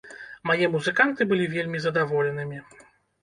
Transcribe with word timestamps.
Мае 0.51 0.69
музыканты 0.75 1.27
былі 1.33 1.45
вельмі 1.55 1.81
задаволенымі. 1.85 2.63